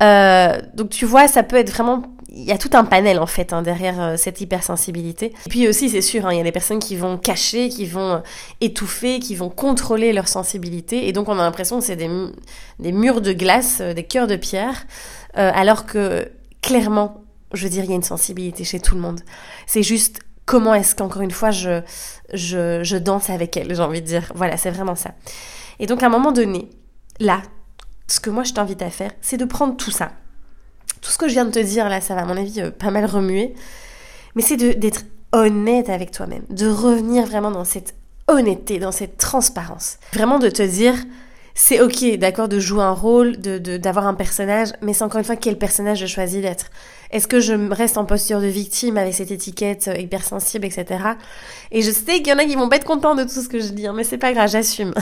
Euh, 0.03 0.61
donc 0.75 0.91
tu 0.91 1.05
vois, 1.05 1.29
ça 1.29 1.43
peut 1.43 1.57
être 1.57 1.71
vraiment... 1.71 2.03
Il 2.31 2.45
y 2.45 2.53
a 2.53 2.59
tout 2.59 2.71
un 2.75 2.85
panel 2.85 3.19
en 3.19 3.27
fait 3.27 3.53
hein, 3.53 3.63
derrière 3.63 4.01
euh, 4.01 4.17
cette 4.17 4.41
hypersensibilité. 4.41 5.33
Et 5.47 5.49
puis 5.49 5.67
aussi, 5.67 5.89
c'est 5.89 6.03
sûr, 6.03 6.27
hein, 6.27 6.33
il 6.33 6.39
y 6.39 6.41
a 6.41 6.45
des 6.45 6.53
personnes 6.53 6.79
qui 6.79 6.97
vont 6.97 7.17
cacher, 7.17 7.69
qui 7.69 7.87
vont 7.87 8.15
euh, 8.15 8.19
étouffer, 8.61 9.19
qui 9.19 9.35
vont 9.35 9.49
contrôler 9.49 10.13
leur 10.13 10.29
sensibilité. 10.29 11.09
Et 11.09 11.13
donc 11.13 11.29
on 11.29 11.39
a 11.39 11.43
l'impression 11.43 11.79
que 11.79 11.85
c'est 11.85 11.97
des, 11.97 12.93
murs 12.93 13.21
de 13.21 13.33
glace, 13.33 13.81
des 13.81 14.05
cœurs 14.05 14.27
de 14.27 14.37
pierre, 14.37 14.87
alors 15.35 15.87
que 15.87 16.29
clairement, 16.61 17.23
je 17.53 17.63
veux 17.65 17.71
dire, 17.71 17.85
il 17.85 17.91
y 17.91 17.93
a 17.93 17.97
une 17.97 18.03
sensibilité 18.03 18.65
chez 18.65 18.81
tout 18.81 18.95
le 18.95 19.01
monde. 19.01 19.21
C'est 19.67 19.83
juste 19.83 20.21
comment 20.45 20.75
est-ce 20.75 20.95
qu'encore 20.95 21.23
une 21.23 21.31
fois 21.31 21.51
je, 21.51 21.83
je 22.33 22.97
danse 22.97 23.31
avec 23.31 23.57
elle, 23.57 23.75
j'ai 23.75 23.83
envie 23.83 24.03
de 24.03 24.07
dire. 24.07 24.33
Voilà, 24.35 24.57
c'est 24.57 24.71
vraiment 24.71 24.97
ça. 24.97 25.13
Et 25.79 25.87
donc 25.87 26.03
à 26.03 26.07
un 26.07 26.11
moment 26.11 26.33
donné, 26.33 26.69
là, 27.21 27.43
ce 28.07 28.21
que 28.21 28.31
moi 28.31 28.43
je 28.45 28.53
t'invite 28.53 28.83
à 28.83 28.91
faire, 28.91 29.13
c'est 29.21 29.37
de 29.37 29.45
prendre 29.45 29.77
tout 29.77 29.91
ça. 29.91 30.13
Ce 31.19 31.25
que 31.25 31.29
je 31.29 31.35
viens 31.35 31.47
de 31.47 31.51
te 31.51 31.59
dire 31.59 31.89
là, 31.89 32.01
ça 32.01 32.15
va 32.15 32.21
à 32.21 32.25
mon 32.27 32.37
avis 32.37 32.61
euh, 32.61 32.71
pas 32.71 32.93
mal 32.93 33.05
remuer. 33.05 33.53
Mais 34.37 34.43
c'est 34.43 34.57
d'être 34.57 35.03
honnête 35.33 35.89
avec 35.89 36.13
toi-même, 36.13 36.45
de 36.49 36.69
revenir 36.69 37.27
vraiment 37.27 37.51
dans 37.51 37.65
cette 37.65 37.97
honnêteté, 38.29 38.79
dans 38.79 38.93
cette 38.93 39.17
transparence. 39.17 39.99
Vraiment 40.13 40.39
de 40.39 40.49
te 40.49 40.63
dire, 40.63 40.95
c'est 41.61 41.81
ok, 41.81 42.19
d'accord, 42.19 42.47
de 42.47 42.61
jouer 42.61 42.85
un 42.85 42.93
rôle, 42.93 43.37
de 43.37 43.59
d'avoir 43.79 44.07
un 44.07 44.15
personnage, 44.15 44.69
mais 44.81 44.93
c'est 44.93 45.03
encore 45.03 45.19
une 45.19 45.25
fois 45.25 45.35
quel 45.35 45.59
personnage 45.59 45.99
je 45.99 46.07
choisis 46.07 46.41
d'être? 46.41 46.67
Est-ce 47.11 47.27
que 47.27 47.41
je 47.41 47.53
reste 47.73 47.99
en 47.99 48.05
posture 48.05 48.41
de 48.41 48.47
victime 48.47 48.97
avec 48.97 49.13
cette 49.13 49.33
étiquette 49.33 49.89
euh, 49.89 49.99
hypersensible, 49.99 50.65
etc. 50.65 50.87
Et 51.73 51.83
je 51.83 51.91
sais 51.91 52.19
qu'il 52.19 52.29
y 52.29 52.33
en 52.33 52.39
a 52.39 52.45
qui 52.45 52.55
vont 52.55 52.69
pas 52.69 52.77
être 52.77 52.85
contents 52.85 53.17
de 53.17 53.25
tout 53.25 53.43
ce 53.43 53.49
que 53.49 53.59
je 53.59 53.71
dis, 53.71 53.89
hein, 53.89 53.93
mais 53.93 54.05
c'est 54.05 54.19
pas 54.19 54.33
grave, 54.33 54.49
j'assume. 54.49 54.95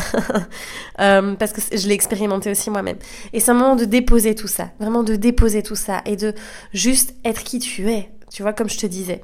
euh, 1.00 1.34
parce 1.34 1.52
que 1.52 1.60
je 1.76 1.86
l'ai 1.88 1.94
expérimenté 1.94 2.50
aussi 2.50 2.70
moi-même. 2.70 2.96
Et 3.34 3.40
c'est 3.40 3.50
un 3.50 3.54
moment 3.54 3.76
de 3.76 3.84
déposer 3.84 4.34
tout 4.34 4.48
ça, 4.48 4.70
vraiment 4.80 5.02
de 5.02 5.14
déposer 5.14 5.62
tout 5.62 5.76
ça 5.76 6.00
et 6.06 6.16
de 6.16 6.32
juste 6.72 7.14
être 7.26 7.44
qui 7.44 7.58
tu 7.58 7.90
es. 7.90 8.10
Tu 8.32 8.40
vois, 8.40 8.54
comme 8.54 8.70
je 8.70 8.78
te 8.78 8.86
disais. 8.86 9.22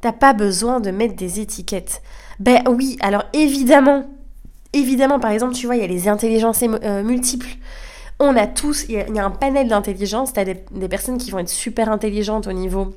T'as 0.00 0.12
pas 0.12 0.32
besoin 0.32 0.80
de 0.80 0.90
mettre 0.90 1.14
des 1.14 1.38
étiquettes. 1.38 2.02
Ben 2.40 2.64
oui, 2.68 2.96
alors 3.00 3.24
évidemment, 3.32 4.15
Évidemment, 4.72 5.18
par 5.18 5.30
exemple, 5.30 5.54
tu 5.54 5.66
vois, 5.66 5.76
il 5.76 5.82
y 5.82 5.84
a 5.84 5.88
les 5.88 6.08
intelligences 6.08 6.62
euh, 6.62 7.02
multiples. 7.02 7.48
On 8.18 8.36
a 8.36 8.46
tous, 8.46 8.86
il 8.88 8.94
y, 8.94 9.18
a 9.18 9.24
un 9.24 9.30
panel 9.30 9.68
d'intelligence. 9.68 10.32
Tu 10.32 10.40
as 10.40 10.44
des, 10.44 10.88
personnes 10.88 11.18
qui 11.18 11.30
vont 11.30 11.38
être 11.38 11.50
super 11.50 11.90
intelligentes 11.90 12.46
au 12.46 12.52
niveau 12.52 12.94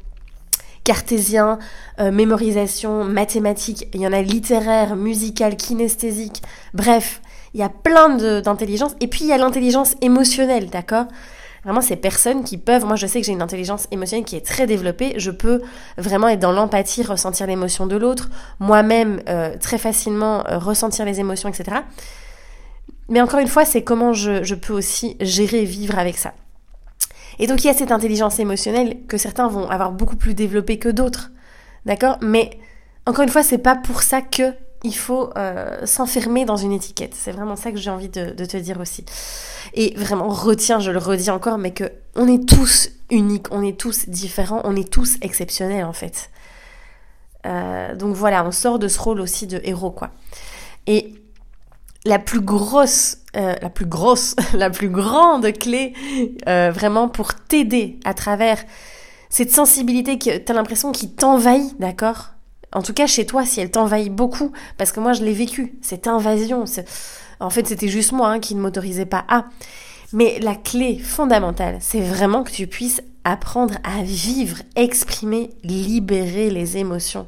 cartésien, 0.85 1.59
euh, 1.99 2.11
mémorisation, 2.11 3.03
mathématique. 3.03 3.87
Il 3.93 4.01
y 4.01 4.07
en 4.07 4.13
a 4.13 4.21
littéraire, 4.21 4.95
musical, 4.95 5.57
kinesthésique. 5.57 6.41
Bref, 6.73 7.21
il 7.53 7.59
y 7.59 7.63
a 7.63 7.69
plein 7.69 8.09
d'intelligence. 8.41 8.95
Et 9.01 9.07
puis, 9.07 9.25
il 9.25 9.27
y 9.27 9.33
a 9.33 9.37
l'intelligence 9.37 9.95
émotionnelle, 10.01 10.69
d'accord? 10.69 11.05
Vraiment, 11.63 11.81
ces 11.81 11.97
personnes 11.97 12.43
qui 12.43 12.57
peuvent, 12.57 12.85
moi 12.85 12.95
je 12.95 13.05
sais 13.05 13.19
que 13.19 13.25
j'ai 13.25 13.33
une 13.33 13.41
intelligence 13.41 13.87
émotionnelle 13.91 14.25
qui 14.25 14.35
est 14.35 14.45
très 14.45 14.65
développée, 14.65 15.13
je 15.17 15.31
peux 15.31 15.61
vraiment 15.97 16.29
être 16.29 16.39
dans 16.39 16.51
l'empathie, 16.51 17.03
ressentir 17.03 17.47
l'émotion 17.47 17.85
de 17.85 17.97
l'autre, 17.97 18.29
moi-même 18.59 19.21
euh, 19.27 19.55
très 19.59 19.77
facilement 19.77 20.45
euh, 20.47 20.57
ressentir 20.57 21.05
les 21.05 21.19
émotions, 21.19 21.49
etc. 21.49 21.81
Mais 23.09 23.21
encore 23.21 23.39
une 23.39 23.47
fois, 23.47 23.65
c'est 23.65 23.83
comment 23.83 24.13
je, 24.13 24.53
peux 24.53 24.73
aussi 24.73 25.17
gérer 25.19 25.65
vivre 25.65 25.97
avec 25.97 26.17
ça. 26.17 26.33
Et 27.39 27.47
donc 27.47 27.63
il 27.63 27.67
y 27.67 27.69
a 27.69 27.73
cette 27.73 27.91
intelligence 27.91 28.39
émotionnelle 28.39 28.97
que 29.07 29.17
certains 29.17 29.47
vont 29.47 29.69
avoir 29.69 29.91
beaucoup 29.91 30.15
plus 30.15 30.33
développée 30.33 30.77
que 30.77 30.89
d'autres. 30.89 31.31
D'accord? 31.85 32.17
Mais 32.21 32.51
encore 33.05 33.23
une 33.23 33.29
fois, 33.29 33.43
c'est 33.43 33.57
pas 33.57 33.75
pour 33.75 34.03
ça 34.03 34.21
que 34.21 34.53
il 34.83 34.95
faut 34.95 35.29
euh, 35.37 35.85
s'enfermer 35.85 36.45
dans 36.45 36.55
une 36.55 36.71
étiquette. 36.71 37.13
C'est 37.13 37.31
vraiment 37.31 37.55
ça 37.55 37.71
que 37.71 37.77
j'ai 37.77 37.89
envie 37.89 38.09
de, 38.09 38.31
te 38.45 38.57
dire 38.57 38.79
aussi. 38.79 39.05
Et 39.73 39.93
vraiment, 39.95 40.29
retiens, 40.29 40.79
je 40.79 40.91
le 40.91 40.99
redis 40.99 41.29
encore, 41.29 41.57
mais 41.57 41.71
que 41.71 41.91
on 42.15 42.27
est 42.27 42.47
tous 42.47 42.89
uniques, 43.09 43.47
on 43.51 43.61
est 43.61 43.77
tous 43.77 44.07
différents, 44.07 44.61
on 44.63 44.75
est 44.75 44.89
tous 44.89 45.17
exceptionnels 45.21 45.83
en 45.83 45.93
fait. 45.93 46.29
Euh, 47.45 47.95
donc 47.95 48.15
voilà, 48.15 48.45
on 48.45 48.51
sort 48.51 48.79
de 48.79 48.87
ce 48.87 48.99
rôle 48.99 49.19
aussi 49.19 49.47
de 49.47 49.59
héros, 49.63 49.91
quoi. 49.91 50.11
Et 50.87 51.13
la 52.05 52.19
plus 52.19 52.41
grosse, 52.41 53.17
euh, 53.35 53.55
la 53.61 53.69
plus 53.69 53.85
grosse, 53.85 54.35
la 54.53 54.69
plus 54.69 54.89
grande 54.89 55.51
clé, 55.53 55.93
vraiment 56.45 57.09
pour 57.09 57.35
t'aider 57.35 57.99
à 58.05 58.13
travers 58.13 58.63
cette 59.29 59.51
sensibilité 59.51 60.17
que 60.17 60.37
tu 60.37 60.51
as 60.51 60.55
l'impression 60.55 60.91
qui 60.91 61.11
t'envahit, 61.11 61.79
d'accord? 61.79 62.31
En 62.71 62.81
tout 62.81 62.93
cas, 62.93 63.07
chez 63.07 63.25
toi, 63.25 63.45
si 63.45 63.59
elle 63.59 63.71
t'envahit 63.71 64.13
beaucoup, 64.13 64.51
parce 64.77 64.91
que 64.91 64.99
moi, 64.99 65.13
je 65.13 65.23
l'ai 65.23 65.33
vécu, 65.33 65.73
cette 65.81 66.07
invasion. 66.07 66.65
En 67.39 67.49
fait, 67.49 67.67
c'était 67.67 67.87
juste 67.87 68.11
moi 68.11 68.29
hein, 68.29 68.39
qui 68.39 68.55
ne 68.55 68.61
m'autorisais 68.61 69.05
pas 69.05 69.25
à. 69.27 69.45
Mais 70.13 70.39
la 70.39 70.55
clé 70.55 70.97
fondamentale, 70.97 71.77
c'est 71.81 72.01
vraiment 72.01 72.43
que 72.43 72.51
tu 72.51 72.67
puisses 72.67 73.01
apprendre 73.23 73.75
à 73.83 74.03
vivre, 74.03 74.57
exprimer, 74.75 75.51
libérer 75.63 76.49
les 76.49 76.77
émotions. 76.77 77.27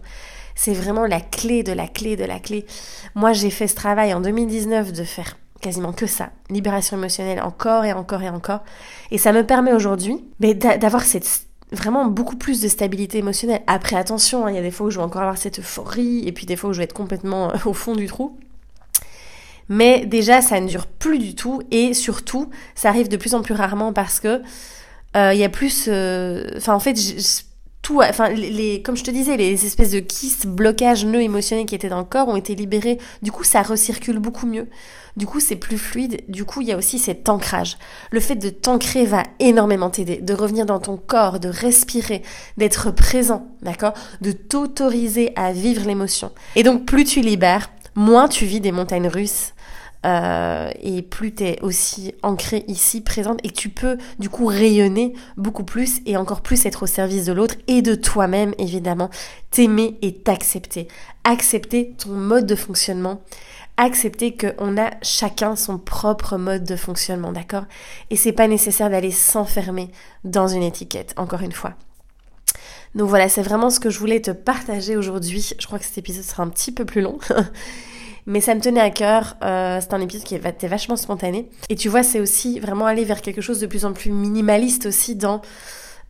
C'est 0.55 0.73
vraiment 0.73 1.05
la 1.05 1.21
clé 1.21 1.63
de 1.63 1.71
la 1.71 1.87
clé 1.87 2.15
de 2.15 2.23
la 2.23 2.39
clé. 2.39 2.65
Moi, 3.15 3.33
j'ai 3.33 3.49
fait 3.49 3.67
ce 3.67 3.75
travail 3.75 4.13
en 4.13 4.21
2019 4.21 4.93
de 4.93 5.03
faire 5.03 5.37
quasiment 5.61 5.93
que 5.93 6.07
ça, 6.07 6.31
libération 6.49 6.97
émotionnelle 6.97 7.41
encore 7.41 7.85
et 7.85 7.93
encore 7.93 8.21
et 8.23 8.29
encore. 8.29 8.61
Et 9.11 9.17
ça 9.17 9.31
me 9.31 9.45
permet 9.45 9.73
aujourd'hui 9.73 10.23
d'avoir 10.39 11.03
cette 11.03 11.45
vraiment 11.71 12.05
beaucoup 12.05 12.35
plus 12.35 12.61
de 12.61 12.67
stabilité 12.67 13.17
émotionnelle. 13.19 13.61
Après, 13.67 13.95
attention, 13.95 14.45
hein, 14.45 14.51
il 14.51 14.55
y 14.55 14.59
a 14.59 14.61
des 14.61 14.71
fois 14.71 14.87
où 14.87 14.89
je 14.89 14.97
vais 14.97 15.03
encore 15.03 15.21
avoir 15.21 15.37
cette 15.37 15.59
euphorie, 15.59 16.27
et 16.27 16.31
puis 16.31 16.45
des 16.45 16.55
fois 16.55 16.69
où 16.69 16.73
je 16.73 16.79
vais 16.79 16.83
être 16.83 16.93
complètement 16.93 17.51
euh, 17.51 17.57
au 17.65 17.73
fond 17.73 17.95
du 17.95 18.07
trou. 18.07 18.37
Mais 19.69 20.05
déjà, 20.05 20.41
ça 20.41 20.59
ne 20.59 20.67
dure 20.67 20.85
plus 20.85 21.17
du 21.17 21.33
tout, 21.33 21.61
et 21.71 21.93
surtout, 21.93 22.49
ça 22.75 22.89
arrive 22.89 23.07
de 23.07 23.17
plus 23.17 23.35
en 23.35 23.41
plus 23.41 23.53
rarement 23.53 23.93
parce 23.93 24.19
que 24.19 24.41
euh, 25.15 25.33
il 25.33 25.39
y 25.39 25.43
a 25.43 25.49
plus... 25.49 25.85
Euh, 25.87 26.45
enfin, 26.57 26.73
en 26.73 26.79
fait, 26.79 26.95
tout, 27.81 27.99
enfin, 28.01 28.29
les, 28.29 28.81
comme 28.83 28.95
je 28.95 29.03
te 29.03 29.09
disais, 29.09 29.37
les 29.37 29.65
espèces 29.65 29.91
de 29.91 29.99
kystes, 29.99 30.45
blocages, 30.45 31.03
nœuds 31.03 31.21
émotionnels 31.21 31.65
qui 31.65 31.73
étaient 31.73 31.89
dans 31.89 31.99
le 31.99 32.05
corps 32.05 32.27
ont 32.27 32.35
été 32.35 32.53
libérés. 32.53 32.99
Du 33.23 33.31
coup, 33.31 33.43
ça 33.43 33.63
recircule 33.63 34.19
beaucoup 34.19 34.45
mieux. 34.45 34.67
Du 35.17 35.25
coup, 35.25 35.39
c'est 35.39 35.55
plus 35.55 35.79
fluide. 35.79 36.21
Du 36.27 36.45
coup, 36.45 36.61
il 36.61 36.67
y 36.67 36.71
a 36.71 36.77
aussi 36.77 36.99
cet 36.99 37.27
ancrage. 37.27 37.77
Le 38.11 38.19
fait 38.19 38.35
de 38.35 38.49
t'ancrer 38.49 39.05
va 39.05 39.23
énormément 39.39 39.89
t'aider, 39.89 40.17
de 40.17 40.33
revenir 40.33 40.65
dans 40.65 40.79
ton 40.79 40.95
corps, 40.95 41.39
de 41.39 41.49
respirer, 41.49 42.21
d'être 42.57 42.91
présent, 42.91 43.47
d'accord? 43.61 43.93
De 44.21 44.31
t'autoriser 44.31 45.33
à 45.35 45.51
vivre 45.51 45.85
l'émotion. 45.87 46.31
Et 46.55 46.63
donc, 46.63 46.85
plus 46.85 47.03
tu 47.03 47.21
libères, 47.21 47.71
moins 47.95 48.27
tu 48.27 48.45
vis 48.45 48.61
des 48.61 48.71
montagnes 48.71 49.07
russes, 49.07 49.53
euh, 50.05 50.71
et 50.81 51.01
plus 51.01 51.33
tu 51.35 51.43
es 51.43 51.61
aussi 51.61 52.13
ancré 52.23 52.63
ici, 52.67 53.01
présente, 53.01 53.39
et 53.43 53.51
tu 53.51 53.69
peux 53.69 53.97
du 54.19 54.29
coup 54.29 54.45
rayonner 54.45 55.13
beaucoup 55.37 55.63
plus 55.63 56.01
et 56.05 56.17
encore 56.17 56.41
plus 56.41 56.65
être 56.65 56.83
au 56.83 56.87
service 56.87 57.25
de 57.25 57.33
l'autre 57.33 57.55
et 57.67 57.81
de 57.81 57.95
toi-même, 57.95 58.53
évidemment, 58.57 59.09
t'aimer 59.51 59.97
et 60.01 60.15
t'accepter. 60.15 60.87
Accepter 61.23 61.93
ton 61.97 62.11
mode 62.11 62.47
de 62.47 62.55
fonctionnement, 62.55 63.21
accepter 63.77 64.35
qu'on 64.35 64.77
a 64.77 64.91
chacun 65.01 65.55
son 65.55 65.77
propre 65.77 66.37
mode 66.37 66.63
de 66.63 66.75
fonctionnement, 66.75 67.31
d'accord? 67.31 67.65
Et 68.09 68.15
c'est 68.15 68.31
pas 68.31 68.47
nécessaire 68.47 68.89
d'aller 68.89 69.11
s'enfermer 69.11 69.91
dans 70.23 70.47
une 70.47 70.63
étiquette, 70.63 71.13
encore 71.17 71.41
une 71.41 71.51
fois. 71.51 71.73
Donc 72.95 73.07
voilà, 73.07 73.29
c'est 73.29 73.41
vraiment 73.41 73.69
ce 73.69 73.79
que 73.79 73.89
je 73.89 73.99
voulais 73.99 74.19
te 74.19 74.31
partager 74.31 74.97
aujourd'hui. 74.97 75.53
Je 75.57 75.65
crois 75.65 75.79
que 75.79 75.85
cet 75.85 75.97
épisode 75.97 76.23
sera 76.23 76.43
un 76.43 76.49
petit 76.49 76.71
peu 76.71 76.85
plus 76.85 77.01
long. 77.01 77.19
mais 78.25 78.41
ça 78.41 78.55
me 78.55 78.61
tenait 78.61 78.81
à 78.81 78.89
cœur. 78.89 79.37
Euh, 79.43 79.79
c'est 79.81 79.93
un 79.93 80.01
épisode 80.01 80.23
qui 80.23 80.35
était 80.35 80.67
vachement 80.67 80.95
spontané. 80.95 81.49
Et 81.69 81.75
tu 81.75 81.89
vois, 81.89 82.03
c'est 82.03 82.19
aussi 82.19 82.59
vraiment 82.59 82.85
aller 82.85 83.05
vers 83.05 83.21
quelque 83.21 83.41
chose 83.41 83.59
de 83.59 83.67
plus 83.67 83.85
en 83.85 83.93
plus 83.93 84.11
minimaliste 84.11 84.85
aussi 84.85 85.15
dans 85.15 85.41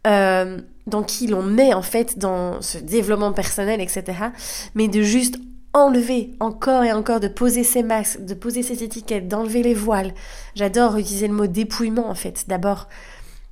euh, 0.07 0.59
dans 0.87 1.03
qui 1.03 1.27
l'on 1.27 1.57
est 1.57 1.73
en 1.73 1.83
fait, 1.83 2.17
dans 2.17 2.61
ce 2.61 2.79
développement 2.79 3.33
personnel, 3.33 3.81
etc. 3.81 4.03
Mais 4.73 4.87
de 4.87 5.01
juste 5.01 5.37
enlever 5.73 6.31
encore 6.39 6.83
et 6.83 6.91
encore, 6.91 7.19
de 7.19 7.27
poser 7.27 7.63
ses 7.63 7.83
masques, 7.83 8.25
de 8.25 8.33
poser 8.33 8.63
ses 8.63 8.83
étiquettes, 8.83 9.27
d'enlever 9.27 9.63
les 9.63 9.73
voiles. 9.73 10.13
J'adore 10.55 10.97
utiliser 10.97 11.27
le 11.27 11.33
mot 11.33 11.47
dépouillement 11.47 12.09
en 12.09 12.15
fait, 12.15 12.45
d'abord 12.47 12.87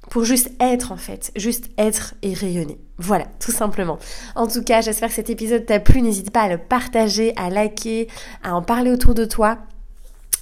pour 0.10 0.26
juste 0.26 0.52
être 0.60 0.92
en 0.92 0.98
fait, 0.98 1.32
juste 1.36 1.70
être 1.78 2.16
et 2.22 2.34
rayonner. 2.34 2.80
Voilà, 2.98 3.26
tout 3.40 3.52
simplement. 3.52 3.98
En 4.36 4.48
tout 4.48 4.64
cas, 4.64 4.82
j'espère 4.82 5.10
que 5.10 5.16
cet 5.16 5.30
épisode 5.30 5.66
t'a 5.66 5.80
plu. 5.80 6.02
N'hésite 6.02 6.32
pas 6.32 6.42
à 6.42 6.50
le 6.50 6.58
partager, 6.58 7.34
à 7.38 7.50
liker, 7.50 8.08
à 8.44 8.56
en 8.56 8.62
parler 8.62 8.92
autour 8.92 9.14
de 9.14 9.26
toi. 9.26 9.60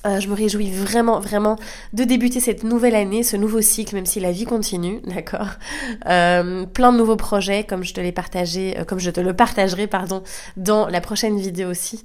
Euh, 0.06 0.20
je 0.20 0.28
me 0.30 0.36
réjouis 0.36 0.72
vraiment, 0.72 1.20
vraiment 1.20 1.58
de 1.94 2.04
débuter 2.04 2.40
cette 2.40 2.64
nouvelle 2.64 2.96
année, 2.96 3.24
ce 3.24 3.36
nouveau 3.36 3.62
cycle, 3.62 3.96
même 3.96 4.06
si 4.06 4.20
la 4.20 4.32
vie 4.32 4.46
continue, 4.46 5.02
d'accord 5.06 5.50
euh, 6.08 6.66
Plein 6.66 6.94
de 6.94 6.98
nouveaux 6.98 7.16
projets, 7.16 7.64
comme 7.64 7.84
je 7.84 7.94
te 7.94 8.00
l'ai 8.00 8.12
partagé, 8.12 8.78
euh, 8.80 8.86
comme 8.86 9.00
je 9.00 9.10
te 9.12 9.20
le 9.20 9.34
partagerai, 9.34 9.88
pardon, 9.88 10.24
dans 10.56 10.88
la 10.88 11.02
prochaine 11.02 11.38
vidéo 11.38 11.70
aussi. 11.70 12.02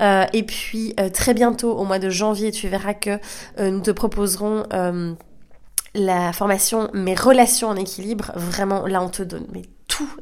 et 0.00 0.42
puis 0.42 0.94
très 1.12 1.34
bientôt, 1.34 1.72
au 1.72 1.84
mois 1.84 1.98
de 1.98 2.10
janvier, 2.10 2.50
tu 2.50 2.68
verras 2.68 2.94
que 2.94 3.18
nous 3.58 3.80
te 3.80 3.90
proposerons 3.90 4.64
la 5.98 6.32
formation 6.32 6.88
Mes 6.94 7.14
relations 7.14 7.68
en 7.68 7.76
équilibre. 7.76 8.32
Vraiment, 8.34 8.86
là, 8.86 9.02
on 9.02 9.08
te 9.08 9.22
donne 9.22 9.46
mais 9.52 9.62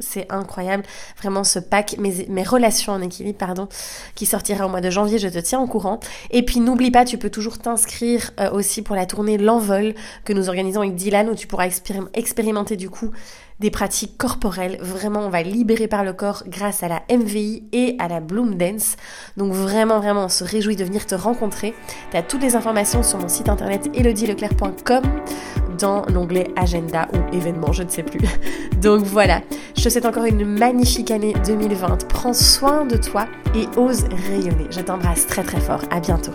c'est 0.00 0.26
incroyable. 0.30 0.84
Vraiment 1.18 1.44
ce 1.44 1.58
pack, 1.58 1.96
mes, 1.98 2.26
mes 2.28 2.42
relations 2.42 2.92
en 2.92 3.02
équilibre, 3.02 3.38
pardon, 3.38 3.68
qui 4.14 4.26
sortira 4.26 4.66
au 4.66 4.68
mois 4.68 4.80
de 4.80 4.90
janvier, 4.90 5.18
je 5.18 5.28
te 5.28 5.38
tiens 5.38 5.60
au 5.60 5.66
courant. 5.66 6.00
Et 6.30 6.42
puis 6.42 6.60
n'oublie 6.60 6.90
pas, 6.90 7.04
tu 7.04 7.18
peux 7.18 7.30
toujours 7.30 7.58
t'inscrire 7.58 8.30
euh, 8.40 8.50
aussi 8.50 8.82
pour 8.82 8.96
la 8.96 9.06
tournée 9.06 9.38
L'Envol 9.38 9.94
que 10.24 10.32
nous 10.32 10.48
organisons 10.48 10.80
avec 10.80 10.94
Dylan, 10.94 11.28
où 11.28 11.34
tu 11.34 11.46
pourras 11.46 11.68
expérimenter 12.14 12.76
du 12.76 12.90
coup 12.90 13.10
des 13.58 13.70
pratiques 13.70 14.18
corporelles. 14.18 14.78
Vraiment, 14.80 15.20
on 15.20 15.30
va 15.30 15.42
libérer 15.42 15.88
par 15.88 16.04
le 16.04 16.12
corps 16.12 16.42
grâce 16.46 16.82
à 16.82 16.88
la 16.88 17.02
MVI 17.10 17.64
et 17.72 17.96
à 17.98 18.08
la 18.08 18.20
Bloom 18.20 18.56
Dance. 18.56 18.96
Donc 19.38 19.52
vraiment, 19.52 19.98
vraiment, 19.98 20.26
on 20.26 20.28
se 20.28 20.44
réjouit 20.44 20.76
de 20.76 20.84
venir 20.84 21.06
te 21.06 21.14
rencontrer. 21.14 21.74
Tu 22.10 22.16
as 22.16 22.22
toutes 22.22 22.42
les 22.42 22.54
informations 22.54 23.02
sur 23.02 23.18
mon 23.18 23.28
site 23.28 23.48
internet 23.48 23.88
elodieleclerc.com 23.94 25.02
dans 25.78 26.04
l'onglet 26.06 26.48
agenda 26.56 27.08
ou 27.12 27.34
événements, 27.34 27.72
je 27.72 27.82
ne 27.82 27.88
sais 27.88 28.02
plus. 28.02 28.20
Donc 28.82 29.04
voilà, 29.04 29.40
je 29.76 29.84
te 29.84 29.88
souhaite 29.88 30.06
encore 30.06 30.24
une 30.24 30.44
magnifique 30.44 31.10
année 31.10 31.34
2020. 31.46 32.08
Prends 32.08 32.34
soin 32.34 32.84
de 32.84 32.96
toi 32.96 33.26
et 33.54 33.66
ose 33.78 34.04
rayonner. 34.28 34.66
Je 34.70 34.80
t'embrasse 34.80 35.26
très 35.26 35.42
très 35.42 35.60
fort. 35.60 35.80
À 35.90 36.00
bientôt. 36.00 36.32